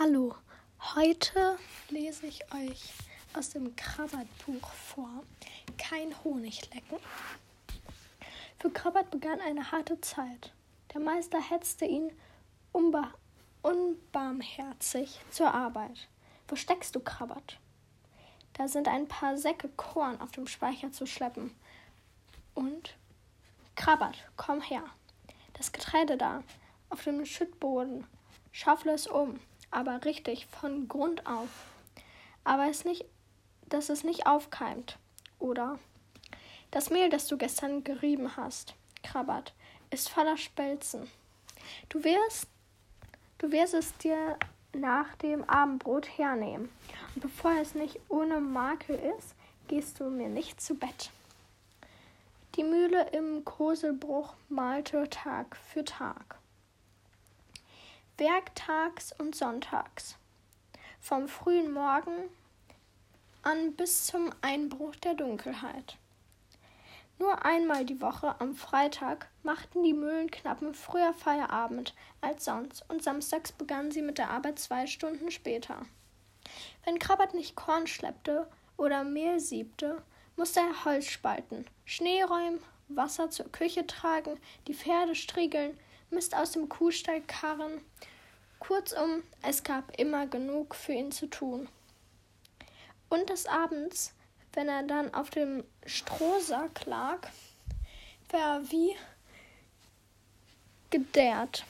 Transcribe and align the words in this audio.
Hallo, 0.00 0.32
heute 0.94 1.58
lese 1.88 2.28
ich 2.28 2.44
euch 2.54 2.92
aus 3.34 3.50
dem 3.50 3.74
Krabbert-Buch 3.74 4.70
vor. 4.70 5.24
Kein 5.76 6.14
Honiglecken. 6.22 6.98
Für 8.60 8.70
Krabbert 8.70 9.10
begann 9.10 9.40
eine 9.40 9.72
harte 9.72 10.00
Zeit. 10.00 10.52
Der 10.94 11.00
Meister 11.00 11.40
hetzte 11.40 11.84
ihn 11.84 12.12
unbarmherzig 12.70 15.18
zur 15.32 15.52
Arbeit. 15.52 16.06
Wo 16.46 16.54
steckst 16.54 16.94
du, 16.94 17.00
Krabbert? 17.00 17.58
Da 18.52 18.68
sind 18.68 18.86
ein 18.86 19.08
paar 19.08 19.36
Säcke 19.36 19.68
Korn 19.70 20.20
auf 20.20 20.30
dem 20.30 20.46
Speicher 20.46 20.92
zu 20.92 21.06
schleppen. 21.06 21.56
Und? 22.54 22.94
Krabbert, 23.74 24.30
komm 24.36 24.60
her. 24.60 24.84
Das 25.54 25.72
Getreide 25.72 26.16
da, 26.16 26.44
auf 26.88 27.02
dem 27.02 27.26
Schüttboden. 27.26 28.06
Schaufle 28.52 28.92
es 28.92 29.08
um 29.08 29.40
aber 29.70 30.04
richtig 30.04 30.46
von 30.46 30.88
Grund 30.88 31.26
auf. 31.26 31.48
Aber 32.44 32.68
es 32.68 32.84
nicht, 32.84 33.04
dass 33.68 33.88
es 33.88 34.04
nicht 34.04 34.26
aufkeimt, 34.26 34.98
oder? 35.38 35.78
Das 36.70 36.90
Mehl, 36.90 37.10
das 37.10 37.26
du 37.26 37.36
gestern 37.36 37.84
gerieben 37.84 38.36
hast, 38.36 38.74
Krabbert, 39.02 39.54
ist 39.90 40.08
voller 40.08 40.36
Spelzen. 40.36 41.10
Du 41.88 42.04
wirst, 42.04 42.46
du 43.38 43.50
wirst 43.52 43.74
es 43.74 43.96
dir 43.98 44.38
nach 44.72 45.14
dem 45.16 45.44
Abendbrot 45.48 46.06
hernehmen. 46.18 46.68
Und 47.14 47.22
bevor 47.22 47.52
es 47.60 47.74
nicht 47.74 47.98
ohne 48.08 48.40
Makel 48.40 48.98
ist, 49.18 49.34
gehst 49.66 50.00
du 50.00 50.04
mir 50.10 50.28
nicht 50.28 50.60
zu 50.60 50.74
Bett. 50.74 51.10
Die 52.56 52.64
Mühle 52.64 53.08
im 53.10 53.44
Koselbruch 53.44 54.34
malte 54.48 55.08
Tag 55.10 55.56
für 55.56 55.84
Tag 55.84 56.38
werktags 58.18 59.12
und 59.18 59.36
sonntags, 59.36 60.16
vom 61.00 61.28
frühen 61.28 61.72
Morgen 61.72 62.28
an 63.42 63.74
bis 63.74 64.06
zum 64.06 64.32
Einbruch 64.42 64.96
der 64.96 65.14
Dunkelheit. 65.14 65.96
Nur 67.20 67.44
einmal 67.44 67.84
die 67.84 68.00
Woche 68.00 68.40
am 68.40 68.54
Freitag 68.54 69.28
machten 69.44 69.84
die 69.84 69.92
Mühlenknappen 69.92 70.74
früher 70.74 71.12
Feierabend 71.14 71.94
als 72.20 72.44
sonst 72.44 72.84
und 72.88 73.04
samstags 73.04 73.52
begannen 73.52 73.92
sie 73.92 74.02
mit 74.02 74.18
der 74.18 74.30
Arbeit 74.30 74.58
zwei 74.58 74.88
Stunden 74.88 75.30
später. 75.30 75.86
Wenn 76.84 76.98
Krabbert 76.98 77.34
nicht 77.34 77.54
Korn 77.54 77.86
schleppte 77.86 78.48
oder 78.76 79.04
Mehl 79.04 79.38
siebte, 79.38 80.02
musste 80.36 80.60
er 80.60 80.84
Holz 80.84 81.06
spalten, 81.06 81.66
Schnee 81.84 82.22
räumen, 82.24 82.60
Wasser 82.88 83.30
zur 83.30 83.50
Küche 83.52 83.86
tragen, 83.86 84.40
die 84.66 84.74
Pferde 84.74 85.14
striegeln, 85.14 85.78
Mist 86.10 86.34
aus 86.34 86.52
dem 86.52 86.68
Kuhstall 86.68 87.20
karren. 87.22 87.82
Kurzum, 88.58 89.22
es 89.42 89.62
gab 89.62 89.98
immer 89.98 90.26
genug 90.26 90.74
für 90.74 90.92
ihn 90.92 91.12
zu 91.12 91.26
tun. 91.26 91.68
Und 93.08 93.30
des 93.30 93.46
Abends, 93.46 94.12
wenn 94.52 94.68
er 94.68 94.82
dann 94.82 95.14
auf 95.14 95.30
dem 95.30 95.64
Strohsack 95.86 96.84
lag, 96.86 97.28
war 98.30 98.56
er 98.56 98.70
wie 98.70 98.94
gedärrt. 100.90 101.64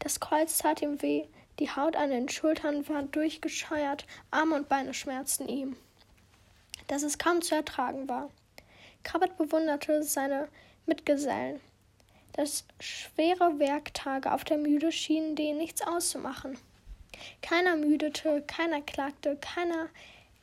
Das 0.00 0.20
Kreuz 0.20 0.58
tat 0.58 0.82
ihm 0.82 1.00
weh, 1.00 1.26
die 1.58 1.70
Haut 1.70 1.96
an 1.96 2.10
den 2.10 2.28
Schultern 2.28 2.88
war 2.88 3.02
durchgescheuert, 3.02 4.06
Arme 4.30 4.56
und 4.56 4.68
Beine 4.68 4.94
schmerzten 4.94 5.48
ihm, 5.48 5.76
dass 6.88 7.02
es 7.02 7.18
kaum 7.18 7.42
zu 7.42 7.54
ertragen 7.54 8.08
war. 8.08 8.30
Krabbert 9.04 9.36
bewunderte 9.36 10.02
seine 10.02 10.48
Mitgesellen. 10.86 11.60
Das 12.32 12.64
schwere 12.80 13.58
Werktage 13.58 14.32
auf 14.32 14.44
der 14.44 14.58
Mühle 14.58 14.90
schienen 14.90 15.36
denen 15.36 15.58
nichts 15.58 15.82
auszumachen. 15.82 16.58
Keiner 17.42 17.76
müdete, 17.76 18.42
keiner 18.46 18.80
klagte, 18.80 19.36
keiner 19.36 19.88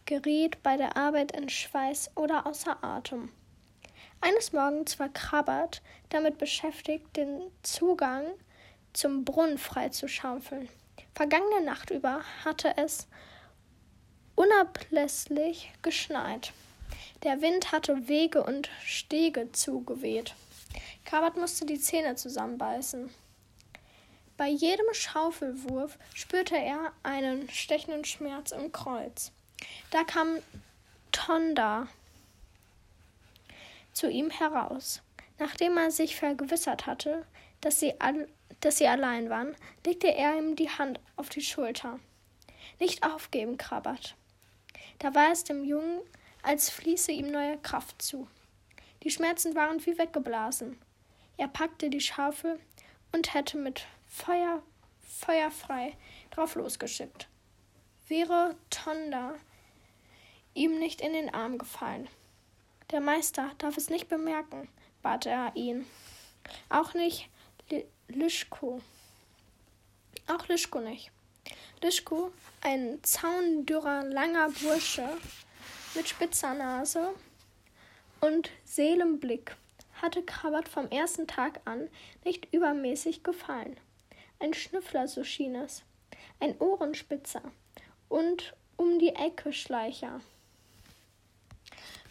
geriet 0.06 0.62
bei 0.64 0.78
der 0.78 0.98
Arbeit 0.98 1.32
in 1.32 1.50
Schweiß 1.50 2.12
oder 2.16 2.46
außer 2.46 2.84
Atem. 2.84 3.32
Eines 4.22 4.54
Morgens 4.54 5.00
war 5.00 5.10
Krabbert 5.10 5.82
damit 6.10 6.38
beschäftigt, 6.38 7.16
den 7.16 7.42
Zugang 7.64 8.26
zum 8.94 9.24
Brunnen 9.24 9.58
freizuschaufeln. 9.58 10.68
Vergangene 11.16 11.62
Nacht 11.62 11.90
über 11.90 12.22
hatte 12.44 12.74
es 12.78 13.08
unablässlich 14.36 15.72
geschneit. 15.82 16.54
Der 17.24 17.42
Wind 17.42 17.72
hatte 17.72 18.08
Wege 18.08 18.44
und 18.44 18.70
Stege 18.86 19.52
zugeweht. 19.52 20.34
Kabat 21.06 21.38
musste 21.38 21.66
die 21.66 21.80
Zähne 21.80 22.16
zusammenbeißen. 22.16 23.10
Bei 24.38 24.48
jedem 24.48 24.86
Schaufelwurf 24.94 25.98
spürte 26.14 26.56
er 26.56 26.94
einen 27.04 27.50
stechenden 27.50 28.06
Schmerz 28.06 28.52
im 28.52 28.72
Kreuz. 28.72 29.32
Da 29.92 30.04
kam 30.04 30.38
Tonda 31.12 31.88
zu 33.92 34.10
ihm 34.10 34.30
heraus. 34.30 35.02
Nachdem 35.40 35.78
er 35.78 35.92
sich 35.92 36.16
vergewissert 36.16 36.86
hatte, 36.86 37.26
dass 37.62 37.80
sie, 37.80 37.94
dass 38.62 38.78
sie 38.78 38.88
allein 38.88 39.30
waren, 39.30 39.56
legte 39.86 40.14
er 40.14 40.38
ihm 40.38 40.56
die 40.56 40.70
Hand 40.70 41.00
auf 41.16 41.30
die 41.30 41.42
Schulter. 41.42 42.00
Nicht 42.80 43.04
aufgeben, 43.04 43.58
Krabbert. 43.58 44.16
Da 45.00 45.16
war 45.16 45.32
es 45.32 45.44
dem 45.44 45.64
Jungen, 45.64 46.02
als 46.44 46.70
fließe 46.70 47.12
ihm 47.12 47.32
neue 47.32 47.58
Kraft 47.58 48.02
zu. 48.02 48.28
Die 49.04 49.12
Schmerzen 49.12 49.56
waren 49.56 49.86
wie 49.86 49.98
weggeblasen. 49.98 50.78
Er 51.38 51.48
packte 51.48 51.90
die 51.90 52.02
Schaufel 52.02 52.60
und 53.12 53.34
hätte 53.34 53.58
mit 53.58 53.86
Feuer, 54.08 54.62
feuerfrei 55.02 55.96
drauf 56.32 56.56
losgeschickt. 56.56 57.28
Wäre 58.08 58.56
Tonda 58.70 59.36
ihm 60.54 60.80
nicht 60.80 61.02
in 61.02 61.14
den 61.14 61.34
Arm 61.34 61.58
gefallen. 61.58 62.10
Der 62.92 63.02
Meister 63.02 63.52
darf 63.60 63.78
es 63.78 63.90
nicht 63.90 64.10
bemerken, 64.10 64.68
bat 65.02 65.26
er 65.26 65.52
ihn. 65.56 65.86
Auch 66.70 66.94
nicht 66.94 67.30
Lischko. 68.08 68.82
Auch 70.28 70.48
Lischko 70.48 70.80
nicht. 70.80 71.12
Lischko, 71.82 72.32
ein 72.62 73.00
zaundürrer, 73.04 74.04
langer 74.04 74.50
Bursche 74.50 75.08
mit 75.96 76.10
spitzer 76.10 76.54
Nase 76.54 77.14
und 78.22 78.50
Seelenblick, 78.66 79.56
hatte 80.02 80.24
Krabbert 80.24 80.70
vom 80.70 80.88
ersten 80.90 81.28
Tag 81.28 81.60
an 81.66 81.90
nicht 82.24 82.54
übermäßig 82.54 83.24
gefallen. 83.24 83.78
Ein 84.40 84.54
Schnüffler, 84.54 85.08
so 85.08 85.24
schien 85.24 85.56
es, 85.56 85.84
ein 86.40 86.58
Ohrenspitzer 86.60 87.42
und 88.08 88.56
um 88.78 89.00
die 89.00 89.10
Ecke 89.10 89.52
Schleicher, 89.52 90.22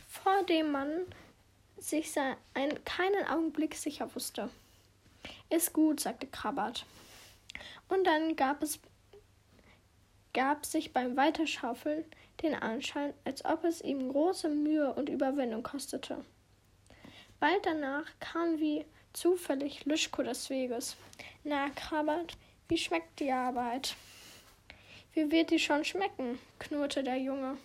vor 0.09 0.43
dem 0.45 0.71
man 0.71 1.07
sich 1.79 2.13
ein, 2.19 2.85
keinen 2.85 3.27
Augenblick 3.27 3.75
sicher 3.75 4.15
wusste. 4.15 4.51
Ist 5.49 5.73
gut, 5.73 6.01
sagte 6.01 6.27
Krabbert. 6.27 6.85
Und 7.89 8.05
dann 8.07 8.37
gab 8.37 8.63
es 8.63 8.81
gab 10.35 10.67
sich 10.67 10.93
beim 10.93 11.17
Weiterschaufeln 11.17 12.05
den 12.43 12.55
Anschein, 12.55 13.15
als 13.25 13.45
ob 13.45 13.65
es 13.65 13.81
ihm 13.81 14.11
große 14.11 14.49
Mühe 14.49 14.93
und 14.95 15.09
Überwindung 15.09 15.63
kostete. 15.63 16.25
Bald 17.41 17.65
danach 17.67 18.07
kam 18.21 18.59
wie 18.59 18.85
zufällig 19.13 19.85
Lischko 19.85 20.23
des 20.23 20.51
Weges. 20.51 20.97
Na, 21.45 21.71
Krabbert, 21.71 22.37
wie 22.69 22.79
schmeckt 22.79 23.21
die 23.21 23.33
Arbeit? 23.33 23.95
Wie 25.15 25.31
wird 25.31 25.51
die 25.51 25.59
schon 25.59 25.85
schmecken? 25.85 26.39
knurrte 26.59 27.03
der 27.03 27.17
Junge. 27.17 27.57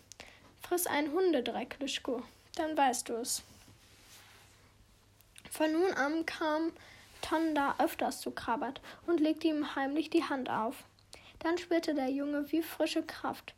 Friss 0.62 0.88
einen 0.88 1.12
Hundedreck, 1.12 1.78
Lischko, 1.80 2.24
dann 2.56 2.78
weißt 2.78 3.10
du 3.10 3.14
es. 3.16 3.44
Von 5.52 5.74
nun 5.74 5.92
an 5.94 6.26
kam 6.26 6.72
Tonda 7.22 7.76
öfters 7.80 8.22
zu 8.22 8.32
Krabbert 8.32 8.82
und 9.06 9.20
legte 9.20 9.48
ihm 9.48 9.76
heimlich 9.76 10.10
die 10.10 10.24
Hand 10.24 10.50
auf. 10.50 10.84
Dann 11.40 11.58
spürte 11.58 11.94
der 11.94 12.10
Junge, 12.10 12.52
wie 12.52 12.62
frische 12.62 13.04
Kraft 13.04 13.54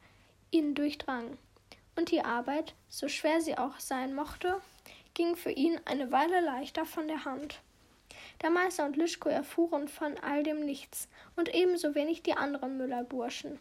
ihn 0.51 0.75
durchdrang. 0.75 1.37
Und 1.95 2.11
die 2.11 2.21
Arbeit, 2.21 2.73
so 2.89 3.07
schwer 3.07 3.41
sie 3.41 3.57
auch 3.57 3.79
sein 3.79 4.13
mochte, 4.13 4.61
ging 5.13 5.35
für 5.35 5.51
ihn 5.51 5.79
eine 5.85 6.11
Weile 6.11 6.41
leichter 6.41 6.85
von 6.85 7.07
der 7.07 7.25
Hand. 7.25 7.61
Der 8.41 8.49
Meister 8.49 8.85
und 8.85 8.97
Lischko 8.97 9.29
erfuhren 9.29 9.87
von 9.87 10.17
all 10.19 10.43
dem 10.43 10.65
nichts 10.65 11.07
und 11.35 11.53
ebenso 11.53 11.95
wenig 11.95 12.21
die 12.21 12.33
anderen 12.33 12.77
Müllerburschen. 12.77 13.59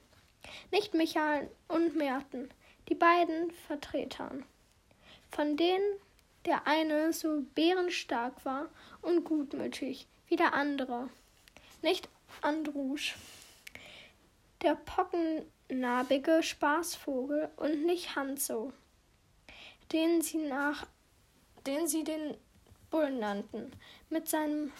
Nicht 0.70 0.94
Michael 0.94 1.48
und 1.68 1.96
Merten, 1.96 2.50
die 2.88 2.94
beiden 2.94 3.50
Vertretern, 3.66 4.44
von 5.30 5.56
denen 5.56 6.00
der 6.44 6.66
eine 6.66 7.12
so 7.12 7.42
bärenstark 7.54 8.44
war 8.44 8.68
und 9.00 9.24
gutmütig 9.24 10.06
wie 10.26 10.36
der 10.36 10.52
andere. 10.52 11.08
Nicht 11.80 12.08
Andrusch, 12.42 13.16
der 14.64 14.74
pockennarbige 14.74 16.42
Spaßvogel 16.42 17.50
und 17.56 17.86
nicht 17.86 18.16
Hanso, 18.16 18.72
den 19.92 20.22
sie 20.22 20.38
nach 20.38 20.86
den 21.66 21.86
sie 21.86 22.04
den 22.04 22.36
Bullen 22.90 23.18
nannten, 23.18 23.72
mit 24.10 24.28
seinem 24.28 24.72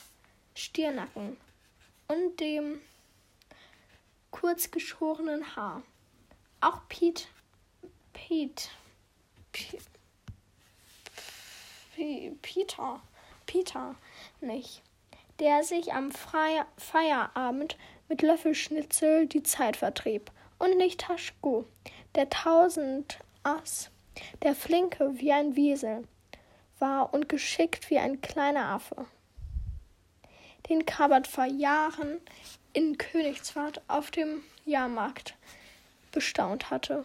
Stiernacken 0.54 1.36
und 2.08 2.38
dem 2.40 2.80
kurz 4.30 4.70
geschorenen 4.70 5.56
Haar. 5.56 5.82
Auch 6.60 6.80
Pete, 6.88 7.24
Pete, 8.12 8.68
Pete, 9.52 9.82
Peter, 12.42 13.00
Peter 13.46 13.94
nicht, 14.40 14.82
der 15.38 15.64
sich 15.64 15.92
am 15.92 16.12
Feierabend 16.12 17.76
mit 18.08 18.22
Löffelschnitzel 18.22 19.26
die 19.26 19.42
Zeit 19.42 19.76
vertrieb, 19.76 20.30
und 20.58 20.76
nicht 20.76 21.00
Taschko, 21.00 21.66
der 22.14 22.30
Tausendass, 22.30 23.90
der 24.42 24.54
flinke 24.54 25.18
wie 25.18 25.32
ein 25.32 25.56
Wiesel 25.56 26.04
war 26.78 27.12
und 27.12 27.28
geschickt 27.28 27.90
wie 27.90 27.98
ein 27.98 28.20
kleiner 28.20 28.66
Affe, 28.66 29.06
den 30.68 30.86
Kabert 30.86 31.26
vor 31.26 31.44
Jahren 31.44 32.20
in 32.72 32.98
Königsfahrt 32.98 33.82
auf 33.88 34.10
dem 34.10 34.42
Jahrmarkt 34.64 35.34
bestaunt 36.12 36.70
hatte. 36.70 37.04